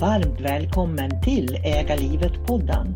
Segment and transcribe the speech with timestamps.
[0.00, 2.94] Varmt välkommen till Äga livet-podden.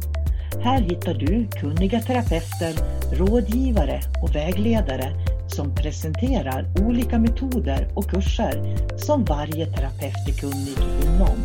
[0.63, 2.75] Här hittar du kunniga terapeuter,
[3.13, 5.13] rådgivare och vägledare
[5.49, 11.37] som presenterar olika metoder och kurser som varje terapeut är kunnig inom.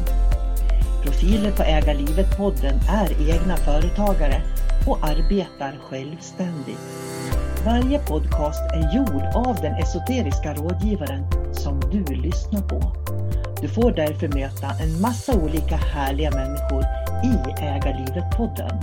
[1.04, 4.42] Profiler på Äga livet-podden är egna företagare
[4.88, 6.80] och arbetar självständigt.
[7.66, 13.08] Varje podcast är gjord av den esoteriska rådgivaren som du lyssnar på.
[13.62, 16.84] Du får därför möta en massa olika härliga människor
[17.24, 18.82] i Ägarlivet-podden.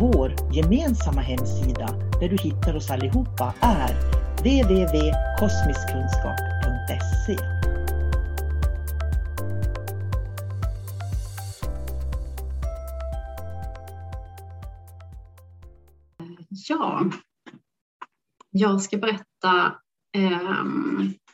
[0.00, 1.86] Vår gemensamma hemsida
[2.20, 3.94] där du hittar oss allihopa är
[4.38, 7.36] www.kosmiskkunskap.se
[16.68, 17.10] Ja,
[18.50, 19.74] jag ska berätta
[20.16, 20.62] eh,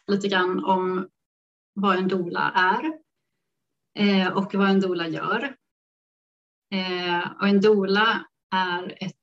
[0.06, 1.06] lite grann om
[1.74, 2.92] vad en dola är
[3.98, 5.56] eh, och vad en dola gör.
[6.74, 9.14] Eh, och en dola är ett,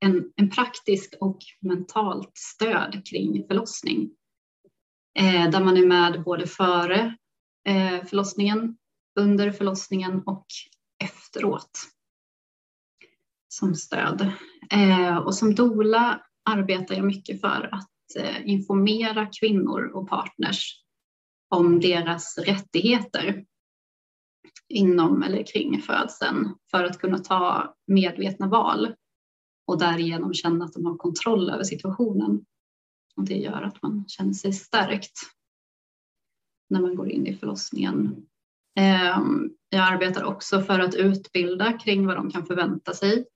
[0.00, 4.10] en, en praktisk och mentalt stöd kring förlossning
[5.18, 7.16] eh, där man är med både före
[7.68, 8.76] eh, förlossningen,
[9.18, 10.46] under förlossningen och
[11.04, 11.78] efteråt
[13.48, 14.32] som stöd.
[14.70, 20.85] Eh, och som dola arbetar jag mycket för att eh, informera kvinnor och partners
[21.56, 23.44] om deras rättigheter
[24.68, 28.94] inom eller kring födseln för att kunna ta medvetna val
[29.66, 32.44] och därigenom känna att de har kontroll över situationen.
[33.16, 35.18] Och det gör att man känner sig stärkt
[36.70, 38.26] när man går in i förlossningen.
[38.78, 43.26] Ehm, jag arbetar också för att utbilda kring vad de kan förvänta sig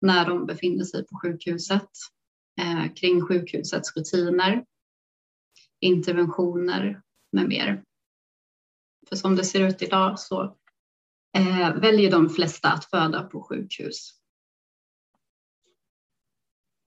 [0.00, 1.90] när de befinner sig på sjukhuset,
[2.60, 4.64] eh, kring sjukhusets rutiner,
[5.80, 7.02] interventioner
[7.32, 7.84] med mer.
[9.08, 10.56] För som det ser ut idag så
[11.36, 14.22] eh, väljer de flesta att föda på sjukhus.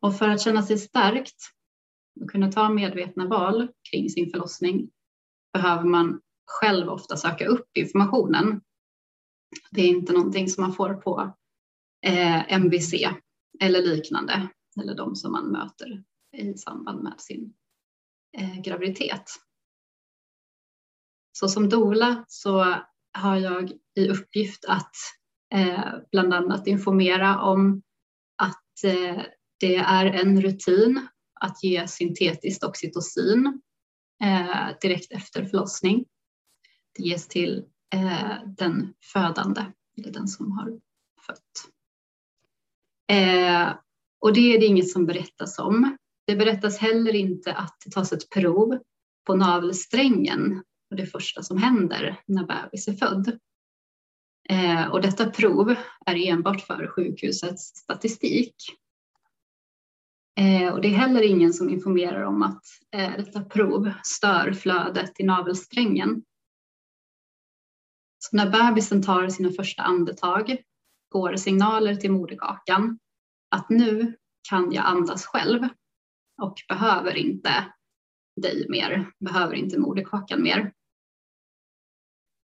[0.01, 1.51] Och för att känna sig starkt
[2.21, 4.89] och kunna ta medvetna val kring sin förlossning
[5.53, 8.61] behöver man själv ofta söka upp informationen.
[9.71, 11.35] Det är inte någonting som man får på
[12.05, 12.93] eh, MVC
[13.59, 14.47] eller liknande,
[14.81, 16.03] eller de som man möter
[16.37, 17.53] i samband med sin
[18.37, 19.31] eh, graviditet.
[21.39, 22.75] Så som dola så
[23.13, 24.95] har jag i uppgift att
[25.53, 27.81] eh, bland annat informera om
[28.35, 29.21] att eh,
[29.59, 31.07] det är en rutin
[31.41, 33.61] att ge syntetiskt oxytocin
[34.23, 36.05] eh, direkt efter förlossning.
[36.97, 39.65] Det ges till eh, den födande,
[39.97, 40.79] eller den som har
[41.27, 41.71] fött.
[43.11, 43.73] Eh,
[44.19, 45.97] och det är det inget som berättas om.
[46.27, 48.79] Det berättas heller inte att det tas ett prov
[49.25, 50.63] på navelsträngen
[50.95, 53.39] och det första som händer när bebis är född.
[54.49, 55.75] Eh, och detta prov
[56.05, 58.55] är enbart för sjukhusets statistik.
[60.39, 62.63] Eh, och det är heller ingen som informerar om att
[62.95, 66.23] eh, detta prov stör flödet i navelsträngen.
[68.17, 70.57] Så när bebisen tar sina första andetag
[71.09, 72.99] går signaler till moderkakan
[73.49, 74.15] att nu
[74.49, 75.67] kan jag andas själv.
[76.41, 77.73] och behöver inte
[78.41, 80.73] dig mer, behöver inte moderkakan mer.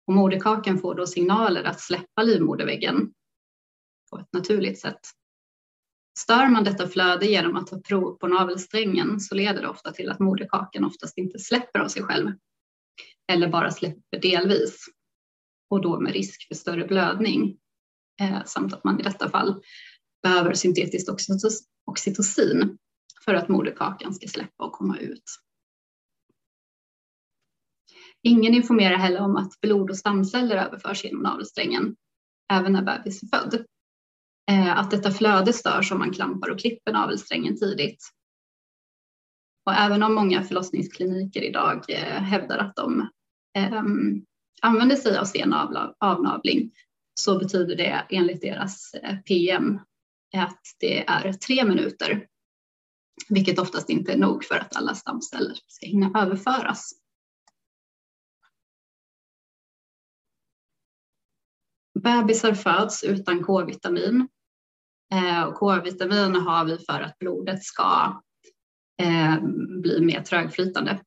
[0.07, 3.13] Och moderkakan får då signaler att släppa livmoderväggen
[4.11, 4.99] på ett naturligt sätt.
[6.19, 10.09] Stör man detta flöde genom att ta prov på navelsträngen så leder det ofta till
[10.09, 12.31] att moderkakan oftast inte släpper av sig själv
[13.31, 14.85] eller bara släpper delvis
[15.69, 17.57] och då med risk för större blödning
[18.21, 19.61] eh, samt att man i detta fall
[20.23, 21.09] behöver syntetiskt
[21.85, 22.77] oxytocin
[23.25, 25.23] för att moderkakan ska släppa och komma ut.
[28.27, 31.95] Ingen informerar heller om att blod och stamceller överförs genom navelsträngen
[32.53, 33.65] även när bebis är född.
[34.51, 38.03] Eh, att detta flöde störs om man klampar och klipper navelsträngen tidigt.
[39.65, 43.09] Och även om många förlossningskliniker idag eh, hävdar att de
[43.57, 44.25] ehm,
[44.61, 45.53] använder sig av sen
[45.99, 46.71] avnavling
[47.13, 49.79] så betyder det enligt deras eh, PM
[50.37, 52.27] att det är tre minuter,
[53.29, 56.91] vilket oftast inte är nog för att alla stamceller ska hinna överföras.
[62.07, 64.27] Bebisar föds utan K-vitamin
[65.13, 68.21] Eh, K-vitamin har vi för att blodet ska
[69.01, 69.39] eh,
[69.81, 71.01] bli mer trögflytande.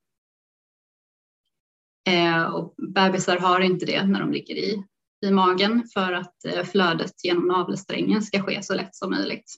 [2.09, 4.85] Eh, och bebisar har inte det när de ligger i,
[5.27, 9.55] i magen för att eh, flödet genom navelsträngen ska ske så lätt som möjligt.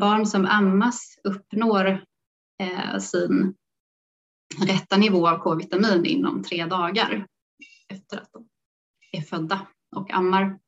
[0.00, 2.04] Barn som ammas uppnår
[2.62, 3.54] eh, sin
[4.66, 7.26] rätta nivå av K-vitamin inom tre dagar
[7.88, 8.48] efter att de
[9.16, 9.66] är födda
[9.96, 10.58] och ammar.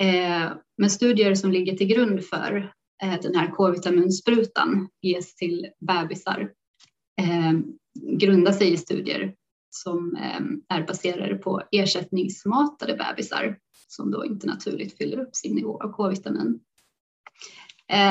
[0.00, 2.72] Eh, men studier som ligger till grund för
[3.02, 6.52] eh, den här K-vitaminsprutan ges till bebisar
[7.20, 7.52] eh,
[8.18, 9.34] grundar sig i studier
[9.70, 10.16] som
[10.68, 13.58] är baserade på ersättningsmatade bebisar
[13.88, 16.60] som då inte naturligt fyller upp sin nivå av K-vitamin.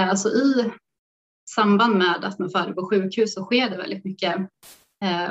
[0.10, 0.72] Alltså i
[1.50, 4.36] samband med att man föder på sjukhus så sker det väldigt mycket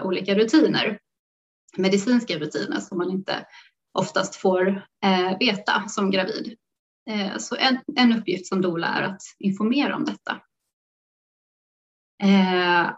[0.02, 0.98] olika rutiner,
[1.76, 3.46] medicinska rutiner som man inte
[3.92, 4.68] oftast får
[5.04, 6.56] eh, veta som gravid.
[7.10, 10.40] Eh, så en, en uppgift som doula är att informera om detta.
[12.22, 12.90] Eh,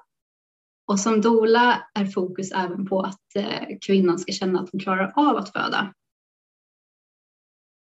[0.86, 5.12] och som doula är fokus även på att eh, kvinnan ska känna att hon klarar
[5.16, 5.94] av att föda.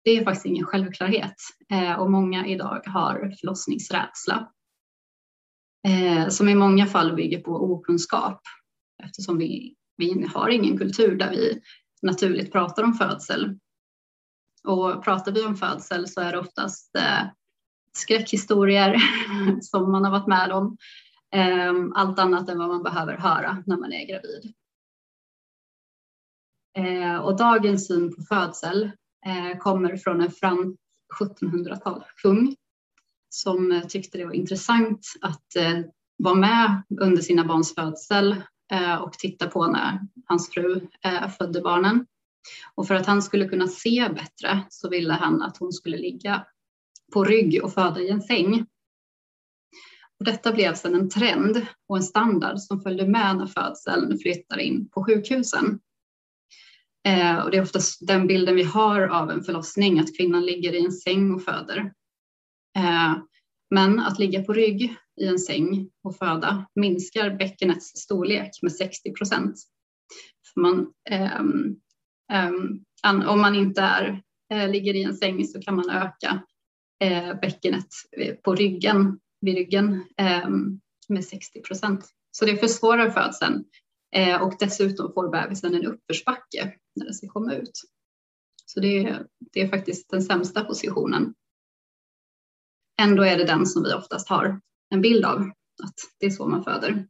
[0.03, 1.35] Det är faktiskt ingen självklarhet
[1.71, 4.51] eh, och många idag har förlossningsrädsla
[5.87, 8.41] eh, som i många fall bygger på okunskap
[9.03, 11.61] eftersom vi, vi har ingen kultur där vi
[12.03, 13.59] naturligt pratar om födsel.
[14.63, 17.25] Och pratar vi om födsel så är det oftast eh,
[17.93, 18.97] skräckhistorier
[19.61, 20.77] som man har varit med om.
[21.33, 24.53] Eh, allt annat än vad man behöver höra när man är gravid.
[26.77, 28.91] Eh, och dagens syn på födsel
[29.25, 30.77] eh, kommer från en fram
[31.19, 32.55] 1700-talskung
[33.29, 35.79] som eh, tyckte det var intressant att eh,
[36.17, 38.43] vara med under sina barns födsel
[38.73, 42.05] Eh, och titta på när hans fru eh, födde barnen.
[42.75, 46.45] Och för att han skulle kunna se bättre så ville han att hon skulle ligga
[47.13, 48.65] på rygg och föda i en säng.
[50.19, 54.63] Och detta blev sedan en trend och en standard som följde med när födseln flyttade
[54.63, 55.79] in på sjukhusen.
[57.07, 60.73] Eh, och det är oftast den bilden vi har av en förlossning, att kvinnan ligger
[60.73, 61.93] i en säng och föder.
[62.77, 63.13] Eh,
[63.73, 69.13] men att ligga på rygg i en säng och föda minskar bäckenets storlek med 60
[69.13, 69.55] procent.
[70.59, 71.79] um,
[72.33, 74.21] um, om man inte är,
[74.53, 76.43] uh, ligger i en säng så kan man öka
[77.03, 77.87] uh, bäckenet
[78.17, 80.03] eh, på ryggen, vid ryggen
[80.45, 82.05] um, med 60 procent.
[82.31, 83.63] Så det försvårar födseln
[84.17, 87.81] uh, och dessutom får bebisen en uppförsbacke när den ska komma ut.
[88.65, 89.19] Så det
[89.53, 91.33] det är faktiskt den sämsta positionen.
[93.01, 95.41] Ändå är det den som vi oftast har en bild av
[95.83, 97.07] att det är så man föder.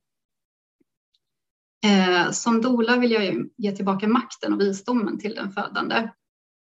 [1.85, 6.09] Eh, som dola vill jag ge tillbaka makten och visdomen till den födande.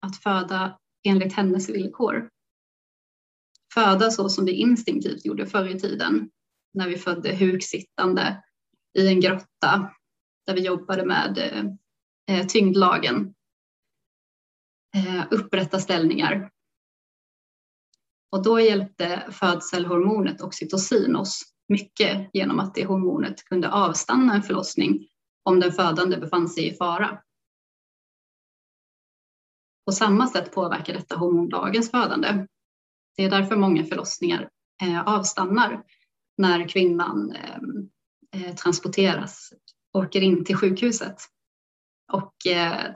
[0.01, 2.29] Att föda enligt hennes villkor.
[3.73, 6.29] Föda så som vi instinktivt gjorde förr i tiden
[6.73, 8.43] när vi födde huksittande
[8.97, 9.91] i en grotta
[10.45, 11.65] där vi jobbade med eh,
[12.37, 13.33] eh tyngdlagen.
[14.95, 16.51] Eh, upprätta ställningar
[18.31, 25.07] och då hjälpte födselhormonet oxytocin oss mycket genom att det hormonet kunde avstanna en förlossning
[25.43, 27.21] om den födande befann sig i fara.
[29.85, 32.47] På samma sätt påverkar detta hormon dagens födande.
[33.17, 34.49] Det är därför många förlossningar
[34.83, 35.83] eh, avstannar
[36.37, 39.53] när kvinnan eh, eh, transporteras,
[39.93, 41.15] åker in till sjukhuset
[42.13, 42.33] och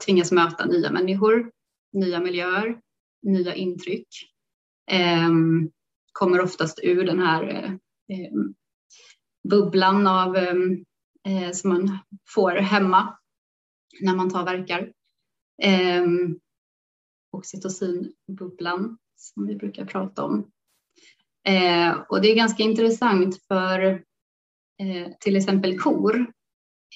[0.04, 1.50] tvingas möta nya människor,
[1.92, 2.80] nya miljöer,
[3.22, 4.08] nya intryck
[4.90, 5.70] Ehm,
[6.12, 7.72] kommer oftast ur den här eh,
[8.18, 8.32] eh
[9.48, 10.84] bubblan av, ehm,
[11.26, 11.98] eh, som man
[12.34, 13.18] får hemma
[14.00, 14.92] när man tar verkar.
[15.62, 16.06] Eh,
[17.30, 20.50] oxytocinbubblan som vi brukar prata om.
[21.46, 23.80] Eh, och det är ganska intressant för
[24.82, 26.32] eh, till exempel kor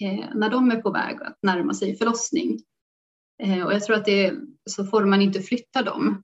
[0.01, 2.59] eh, när de är på väg att närma sig förlossning.
[3.43, 6.23] Eh, och jag tror att det är så får man inte flytta dem.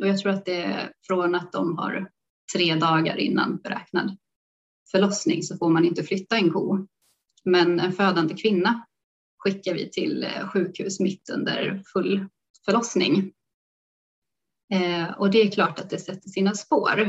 [0.00, 2.10] Och jag tror att det är från att de har
[2.56, 4.16] tre dagar innan beräknad
[4.90, 6.86] förlossning så får man inte flytta en ko.
[7.44, 8.86] Men en födande kvinna
[9.38, 12.26] skickar vi till eh, sjukhus mitt under full
[12.64, 13.32] förlossning.
[14.72, 17.00] Eh, och det är klart att det sätter sina spår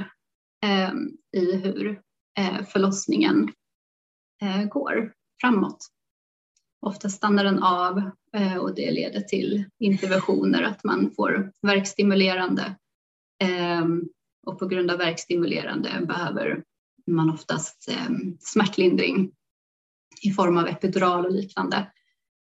[0.63, 0.91] eh,
[1.37, 2.01] i hur
[2.37, 3.53] eh, förlossningen
[4.41, 5.87] eh, går framåt.
[6.85, 12.75] Ofta stannar den av eh, och det leder till interventioner, att man får verkstimulerande
[13.41, 14.09] Ehm,
[14.45, 16.63] och på grund av verkstimulerande behöver
[17.07, 19.31] man oftast ehm, smärtlindring
[20.21, 21.91] i form av epidural och liknande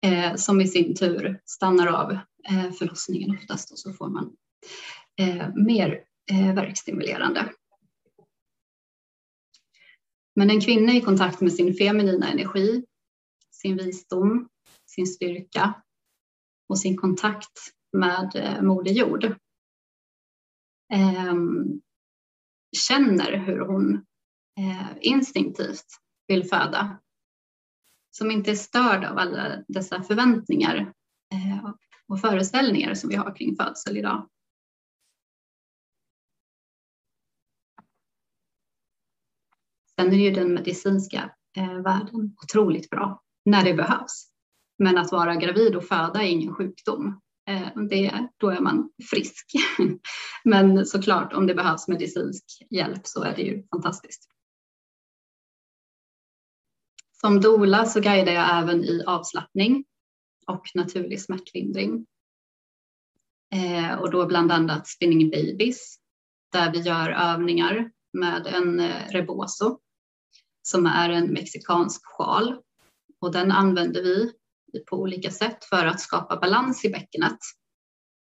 [0.06, 2.12] eh, som i sin tur stannar av
[2.48, 4.36] eh, förlossningen oftast och så får man
[5.20, 7.52] eh, mer eh, verkstimulerande.
[10.36, 12.84] Men en kvinna i kontakt med sin feminina energi,
[13.50, 14.48] sin visdom,
[14.86, 15.74] sin styrka
[16.68, 17.58] och sin kontakt
[17.92, 19.34] med Moder Jord
[20.92, 21.80] Ehm,
[22.76, 23.94] känner hur hon
[24.58, 25.86] eh, instinktivt
[26.26, 27.00] vill föda.
[28.10, 30.92] Som inte är störd av alla dessa förväntningar
[31.32, 31.70] eh,
[32.06, 34.28] och föreställningar som vi har kring födsel idag.
[40.00, 44.30] Sen är ju den medicinska eh, världen otroligt bra när det behövs.
[44.78, 47.20] Men att vara gravid och föda är ingen sjukdom.
[47.46, 49.52] Eh, det, då är man frisk.
[50.44, 54.30] Men såklart, om det behövs medicinsk hjälp så är det ju fantastiskt.
[57.20, 59.84] Som dola så guidar jag även i avslappning
[60.46, 62.06] och naturlig smärtlindring.
[63.54, 65.96] Eh, och då bland annat spinning babies
[66.52, 69.80] där vi gör övningar med en eh, rebozo
[70.62, 72.60] som är en mexikansk sjal
[73.20, 74.32] och den använder vi
[74.80, 77.38] på olika sätt för att skapa balans i bäckenet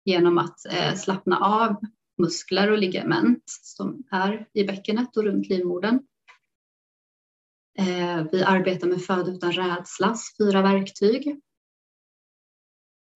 [0.05, 1.75] genom att eh, slappna av
[2.17, 5.99] muskler och ligament som är i bäckenet och runt livmodern.
[7.77, 11.41] Eh, vi arbetar med Föd utan rädslas fyra verktyg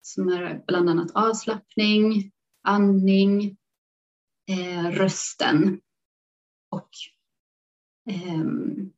[0.02, 3.58] som är bland annat avslappning, andning,
[4.50, 5.82] eh, rösten
[6.70, 6.90] och
[8.10, 8.92] ehm,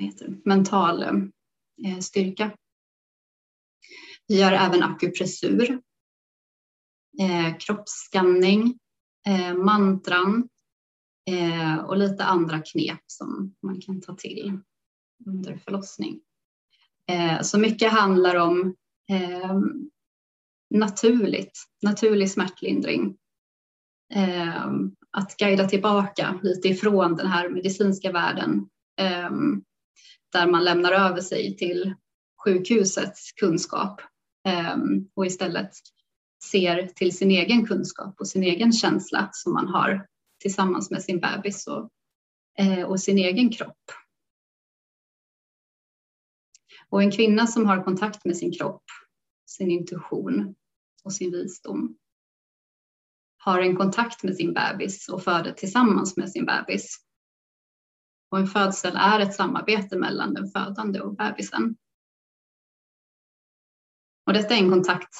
[0.00, 1.12] eh, mental eh,
[1.82, 2.56] Eh, styrka.
[4.26, 5.80] Vi gör även akupressur,
[7.20, 8.78] eh, kroppsskanning,
[9.26, 10.48] eh, mantran
[11.86, 14.58] och lite andra knep som man kan ta till
[15.26, 16.20] under förlossning.
[17.42, 18.74] Så mycket handlar om
[20.74, 23.16] naturligt, naturlig smärtlindring.
[25.10, 28.68] Att guida tillbaka lite ifrån den här medicinska världen
[30.34, 31.94] där man lämnar över sig till
[32.44, 34.00] sjukhusets kunskap
[34.44, 35.70] ehm, och istället
[36.50, 40.06] ser till sin egen kunskap och sin egen känsla som man har
[40.40, 41.90] tillsammans med sin bebis och,
[42.58, 43.92] eh, och sin egen kropp.
[46.88, 48.84] Och en kvinna som har kontakt med sin kropp,
[49.46, 50.54] sin intuition
[51.04, 51.96] och sin visdom
[53.38, 57.03] har en kontakt med sin bebis och föder tillsammans med sin bebis.
[58.34, 61.76] Och en födsel är ett samarbete mellan den födande och bebisen.
[64.26, 65.14] Och detta är en kontakt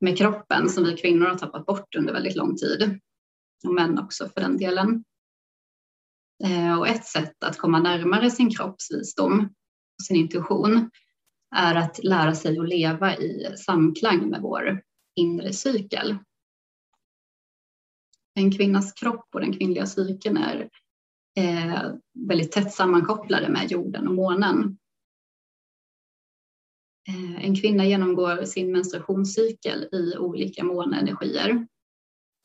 [0.00, 3.00] med kroppen som vi kvinnor har tappat bort under väldigt lång tid.
[3.64, 5.04] Och män också för den delen.
[6.44, 9.40] Eh, och ett sätt att komma närmare sin kroppsvisdom
[9.98, 10.90] och sin intuition
[11.54, 14.82] är att lära sig att leva i samklang med vår
[15.14, 16.18] inre cykel.
[18.34, 20.68] En kvinnas kropp och den kvinnliga cykeln är
[21.34, 21.92] Eh,
[22.28, 24.78] väldigt tätt sammankopplade med jorden och månen.
[27.08, 31.66] Eh, en kvinna genomgår sin menstruationscykel i olika måneenergier,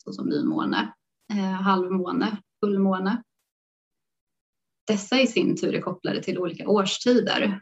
[0.03, 0.93] såsom nymåne,
[1.33, 3.23] eh, halvmåne, fullmåne.
[4.87, 7.61] Dessa i sin tur är kopplade till olika årstider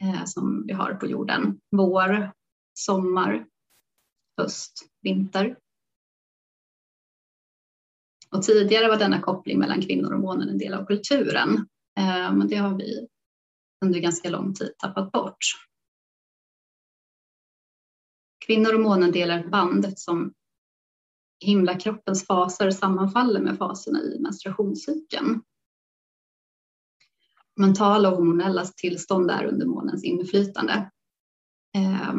[0.00, 1.60] eh, som vi har på jorden.
[1.70, 2.32] Vår,
[2.74, 3.46] sommar,
[4.36, 5.56] höst, vinter.
[8.34, 11.68] Och tidigare var denna koppling mellan kvinnor och månen en del av kulturen.
[11.98, 13.08] Eh, men det har vi
[13.84, 15.38] under ganska lång tid tappat bort.
[18.46, 20.32] Kvinnor och månen delar ett band eftersom
[21.44, 25.42] himlakroppens faser sammanfaller med faserna i menstruationscykeln.
[27.56, 30.90] mentala och hormonella tillstånd är under månens inflytande.
[31.76, 32.14] Eh,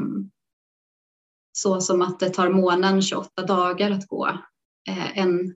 [1.52, 4.28] så som att det tar månen 28 dagar att gå
[4.90, 5.56] eh, en,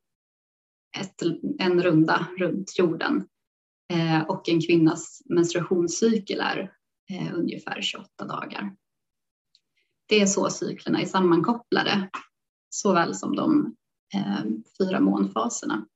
[0.98, 1.22] ett,
[1.60, 3.28] en runda runt jorden
[3.94, 6.74] eh, och en kvinnas menstruationscykel är
[7.12, 8.76] eh, ungefär 28 dagar.
[10.06, 12.10] Det är så cyklerna är sammankopplade,
[12.70, 13.76] såväl som de
[14.16, 14.44] eh,
[14.78, 15.88] fyra månfaserna.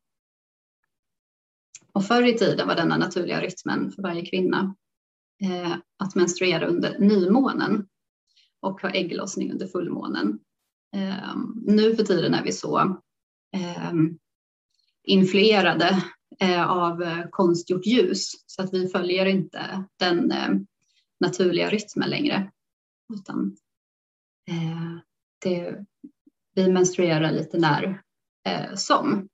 [1.94, 4.76] Och förr i tiden var denna naturliga rytmen för varje kvinna
[5.44, 7.88] eh, att menstruera under nymånen
[8.60, 10.40] och ha ägglossning under fullmånen.
[10.96, 11.36] Eh,
[11.66, 12.98] nu för tiden är vi så
[15.04, 16.04] influerade
[16.40, 20.50] eh, av eh, konstgjort ljus så att vi följer inte den eh,
[21.20, 22.52] naturliga rytmen längre.
[23.14, 23.58] Utan
[25.44, 25.86] det,
[26.56, 28.02] vi menstruerar lite när
[28.76, 29.30] som.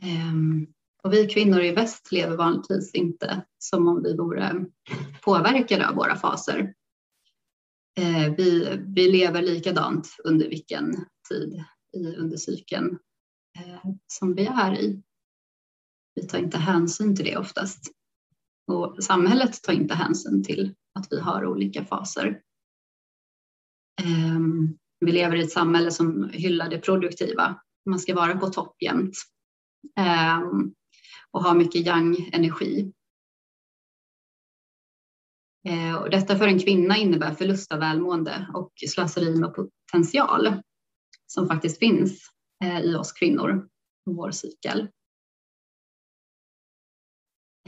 [0.00, 0.66] Ehm,
[1.02, 4.64] och vi kvinnor i väst lever vanligtvis inte som om vi vore
[5.22, 6.74] påverkade av våra faser.
[7.98, 11.64] Eh, vi, vi lever likadant under vilken tid
[11.96, 12.98] i, under cykeln
[13.58, 15.02] eh, som vi är i.
[16.14, 17.90] Vi tar inte hänsyn till det oftast.
[18.66, 22.40] Och samhället tar inte hänsyn till att vi har olika faser.
[24.02, 24.40] Eh,
[25.00, 27.60] vi lever i ett samhälle som hyllar det produktiva.
[27.86, 29.16] Man ska vara på topp jämt
[29.96, 30.74] ehm,
[31.30, 32.92] och ha mycket yang-energi.
[35.68, 40.62] Eh, och detta för en kvinna innebär förlust av välmående och slöseri med potential
[41.26, 42.30] som faktiskt finns
[42.64, 43.68] eh, i oss kvinnor
[44.06, 44.88] och vår cykel.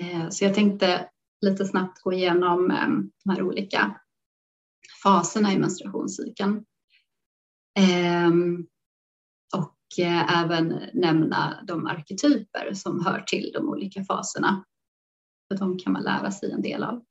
[0.00, 1.10] Eh, så jag tänkte
[1.40, 2.68] lite snabbt gå igenom
[3.24, 4.00] de här olika
[5.02, 6.64] faserna i menstruationscykeln.
[7.78, 8.66] Ehm,
[9.54, 9.76] och
[10.28, 14.64] även nämna de arketyper som hör till de olika faserna.
[15.48, 17.05] För de kan man lära sig en del av.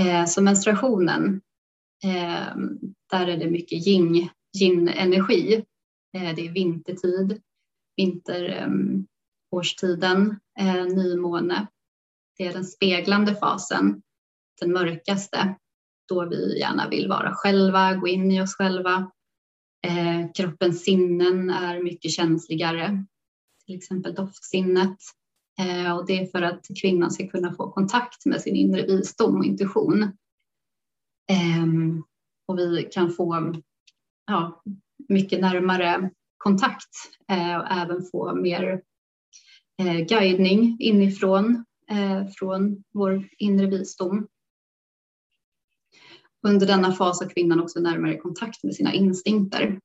[0.00, 1.40] Eh, så menstruationen,
[2.04, 2.56] eh,
[3.10, 4.28] där är det mycket yin,
[4.60, 5.64] yin-energi.
[6.16, 7.42] Eh, det är vintertid,
[7.96, 11.66] vinterårstiden, ehm, eh, nymåne.
[12.38, 14.02] Det är den speglande fasen,
[14.60, 15.54] den mörkaste,
[16.08, 19.10] då vi gärna vill vara själva, gå in i oss själva,
[19.86, 23.04] eh, kroppens sinnen är mycket känsligare,
[23.66, 24.96] till exempel doftsinnet.
[25.58, 29.36] Eh, och det är för att kvinnan ska kunna få kontakt med sin inre visdom
[29.36, 30.02] och intuition.
[31.30, 31.66] Eh,
[32.46, 33.54] och vi kan få
[34.26, 34.62] ja,
[35.08, 36.90] mycket närmare kontakt
[37.28, 38.82] eh, och även få mer
[39.78, 44.28] eh, guidning inifrån eh, från vår inre visdom.
[46.46, 49.80] Under denna fas har kvinnan också närmare kontakt med sina instinkter.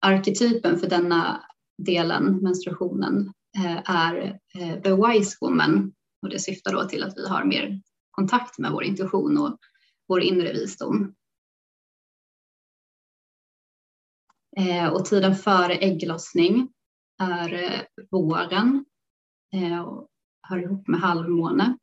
[0.00, 1.46] Arketypen för denna
[1.78, 7.28] delen, menstruationen, eh, är eh, the wise woman och det syftar då till att vi
[7.28, 9.58] har mer kontakt med vår intuition och
[10.08, 11.14] vår inre visdom.
[14.56, 16.68] Eh, och tiden före ägglossning
[17.22, 18.84] är våren
[19.86, 20.08] och
[20.42, 21.78] hör ihop med halvmåne.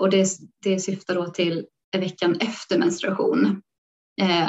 [0.00, 0.28] Och det,
[0.62, 3.62] det syftar då till veckan efter menstruation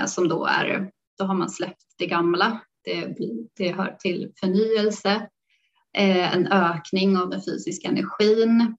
[0.07, 2.61] som då är, då har man släppt det gamla.
[2.85, 3.15] Det,
[3.57, 5.29] det hör till förnyelse,
[5.97, 8.75] eh, en ökning av den fysiska energin.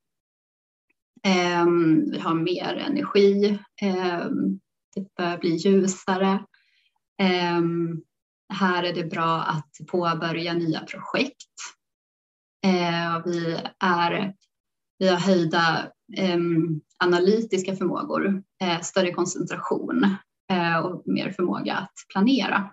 [1.23, 4.61] Ehm, vi har mer energi, ehm,
[4.95, 6.45] det börjar bli ljusare.
[7.23, 8.03] Ehm,
[8.53, 11.53] här är det bra att påbörja nya projekt.
[12.65, 14.35] Eh, vi, är,
[14.99, 15.93] vi har höjda
[17.05, 20.17] analytiska förmågor, eh, större koncentration
[20.85, 22.71] och mer förmåga att planera.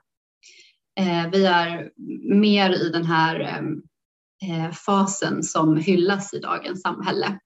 [1.00, 1.92] Eh, vi är
[2.34, 3.84] mer i den här ehm,
[4.44, 7.40] eh, fasen som hyllas i dagens samhälle.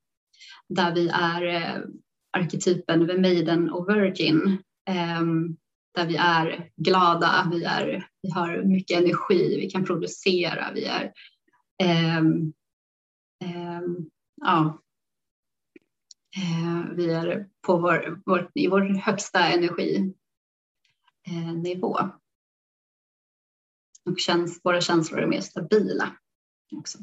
[0.69, 1.81] Där vi är eh,
[2.37, 4.57] arketypen The Maiden och Virgin.
[4.89, 5.57] Ehm,
[5.95, 11.13] där vi är glada, vi, är, vi har mycket energi, vi kan producera, vi är
[12.19, 12.53] um,
[13.45, 14.09] um,
[14.41, 14.81] ja,
[16.95, 20.13] vi är på vår, vår, i vår högsta energinivå.
[24.07, 26.15] Och känns, våra känslor är mer stabila
[26.75, 26.97] också.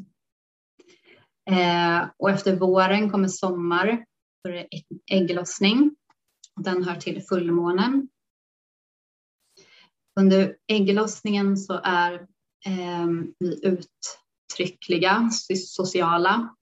[1.50, 4.04] Eh, och efter våren kommer sommar,
[4.44, 4.68] då är det
[5.10, 5.96] ägglossning.
[6.60, 8.08] Den hör till fullmånen.
[10.20, 12.12] Under ägglossningen så är
[12.66, 13.06] eh,
[13.38, 16.56] vi uttryckliga, sociala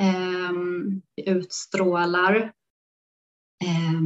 [0.00, 0.52] eh,
[1.16, 2.52] utstrålar.
[3.64, 4.00] Eh,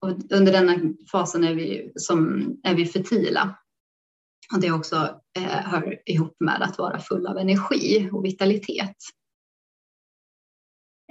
[0.00, 3.58] och under denna fasen är vi, som, är vi fertila.
[4.54, 8.96] Och det också eh, hör ihop med att vara full av energi och vitalitet.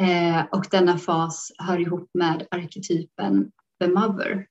[0.01, 4.47] Eh, och denna fas hör ihop med arketypen the mother.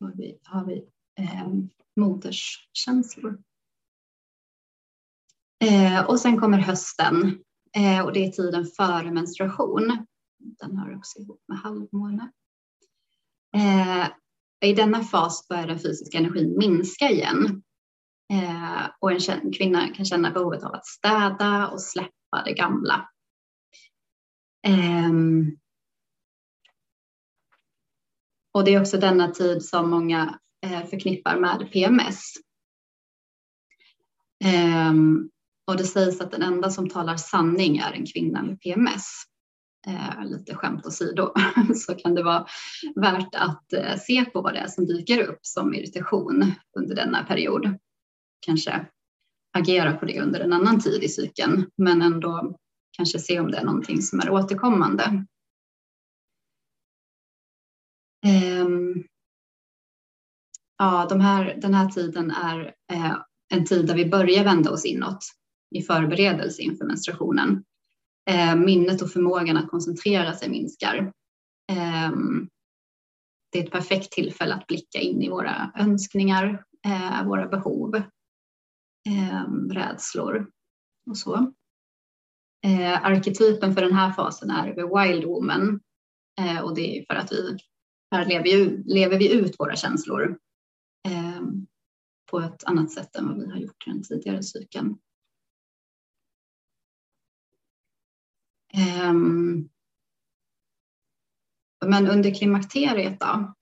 [0.00, 1.48] Då har vi, har vi eh,
[1.96, 3.42] moderskänslor.
[5.64, 7.44] Eh, och sen kommer hösten
[7.76, 10.06] eh, och det är tiden före menstruation.
[10.38, 12.32] Den hör också ihop med halvmåne.
[13.54, 14.08] Eh,
[14.60, 17.62] I denna fas börjar den fysiska energin minska igen
[18.32, 23.08] eh, och en kvinna kan känna behovet av att städa och släppa det gamla.
[24.66, 25.56] Ehm,
[28.52, 32.32] och det är också denna tid som många eh, förknippar med PMS.
[34.44, 35.30] Ehm,
[35.66, 39.24] och det sägs att den enda som talar sanning är en kvinna med PMS.
[39.86, 41.34] Eh, lite skämt åsido
[41.74, 42.46] så kan det vara
[42.94, 47.24] värt att eh, se på vad det är som dyker upp som irritation under denna
[47.24, 47.78] period.
[48.40, 48.86] Kanske
[49.52, 52.56] agera på det under en annan tid i cykeln men ändå
[52.96, 55.26] kanske se om det är någonting som är återkommande.
[58.26, 59.04] Ehm,
[60.78, 63.16] ja, de här, den här tiden är eh,
[63.54, 65.24] en tid där vi börjar vända oss inåt
[65.70, 67.64] i förberedelse inför menstruationen.
[68.30, 71.12] Eh, minnet och förmågan att koncentrera sig minskar.
[71.72, 72.48] Ehm,
[73.52, 78.02] det är ett perfekt tillfälle att blicka in i våra önskningar, eh, våra behov,
[79.08, 80.50] ehm, rädslor
[81.10, 81.52] och så.
[82.66, 85.80] Eh, arketypen för den här fasen är the wild woman
[86.62, 87.58] och det är för att vi
[88.14, 90.38] här lever, ju, lever vi ut våra känslor
[91.08, 91.42] eh,
[92.30, 94.98] på ett annat sätt än vad vi har gjort i den tidigare cykeln.
[98.76, 99.68] Ehm,
[101.86, 103.54] men under klimakteriet då?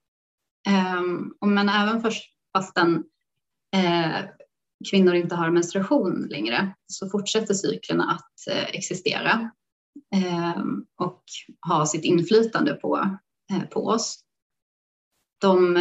[0.69, 2.25] Ehm, men även först,
[2.57, 3.05] fastän
[3.77, 4.25] eh,
[4.91, 9.51] kvinnor inte har menstruation längre så fortsätter cyklerna att eh, existera
[10.15, 11.23] ehm, och
[11.69, 13.19] ha sitt inflytande på,
[13.53, 14.25] eh, på oss.
[15.41, 15.77] De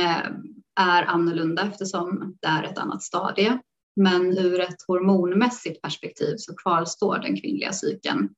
[0.80, 3.60] är annorlunda eftersom det är ett annat stadie.
[3.96, 8.30] Men ur ett hormonmässigt perspektiv så kvarstår den kvinnliga cykeln.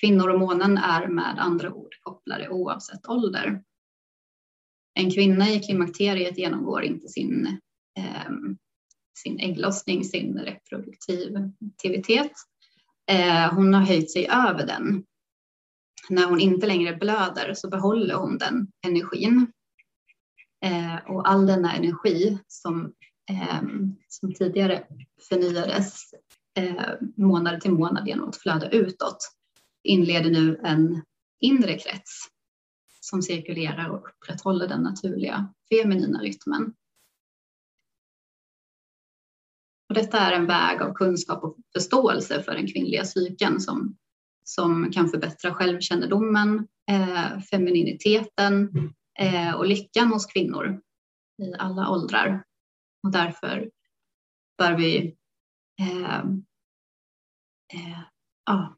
[0.00, 3.62] Kvinnor och månen är med andra ord kopplade oavsett ålder.
[4.94, 7.60] En kvinna i klimakteriet genomgår inte sin
[7.98, 8.32] eh,
[9.18, 12.32] sin ägglossning, sin reproduktivitet.
[13.10, 15.04] Eh, hon har höjt sig över den.
[16.08, 19.52] När hon inte längre blöder så behåller hon den energin.
[20.64, 22.92] Eh, och all denna energi som,
[23.30, 23.62] eh,
[24.08, 24.86] som tidigare
[25.28, 26.02] förnyades
[26.58, 29.18] eh, månad till månad genom att flöda utåt
[29.88, 31.02] inleder nu en
[31.40, 32.28] inre krets
[33.00, 36.74] som cirkulerar och upprätthåller den naturliga feminina rytmen.
[39.88, 43.96] Och detta är en väg av kunskap och förståelse för den kvinnliga psyken som,
[44.44, 48.70] som kan förbättra självkännedomen, eh, femininiteten
[49.18, 50.80] eh, och lyckan hos kvinnor
[51.42, 52.44] i alla åldrar.
[53.02, 53.70] Och därför
[54.58, 55.16] bör vi
[55.80, 56.18] eh,
[57.74, 58.00] eh
[58.46, 58.77] ja,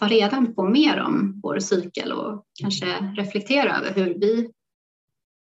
[0.00, 2.86] ta reda på mer om vår cykel och kanske
[3.16, 4.50] reflektera över hur vi,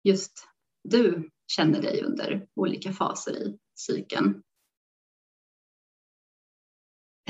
[0.04, 0.48] just
[0.84, 4.42] du, känner dig under olika faser i cykeln.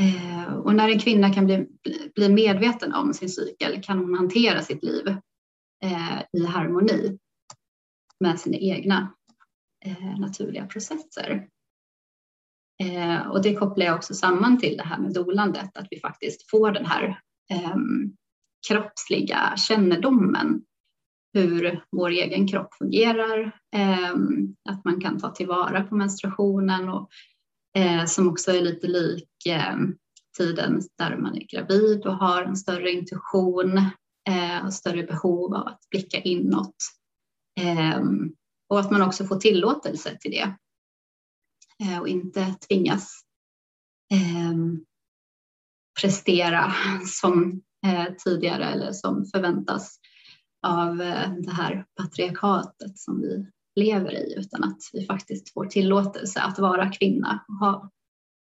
[0.00, 1.66] Eh, och när en kvinna kan bli,
[2.14, 5.08] bli medveten om sin cykel kan hon hantera sitt liv
[5.84, 7.18] eh, i harmoni
[8.20, 9.14] med sina egna
[9.84, 11.48] eh, naturliga processer.
[12.82, 16.50] Eh, och det kopplar jag också samman till det här med dolandet, att vi faktiskt
[16.50, 17.76] får den här eh,
[18.68, 20.62] kroppsliga kännedomen
[21.32, 24.12] hur vår egen kropp fungerar, eh,
[24.70, 27.08] att man kan ta tillvara på menstruationen och
[27.76, 29.94] eh, som också är lite lik ehm,
[30.38, 33.78] tiden där man är gravid och har en större intuition
[34.28, 36.76] eh, och större behov av att blicka inåt.
[37.60, 38.32] Ehm,
[38.68, 40.54] och att man också får tillåtelse till det
[41.82, 43.22] Eh, och inte tvingas
[44.12, 44.84] ehm,
[46.00, 46.72] prestera
[47.06, 49.98] som eh, tidigare eller som förväntas
[50.66, 53.46] av eh, det här patriarkatet som vi
[53.80, 57.90] lever i utan att vi faktiskt får tillåtelse att vara kvinna och ha,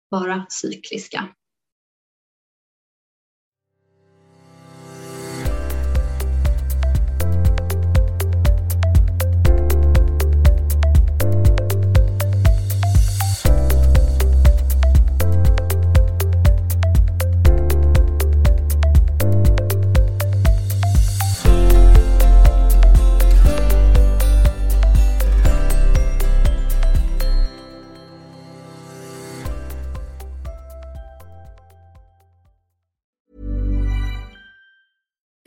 [0.08, 1.28] vara cykliska.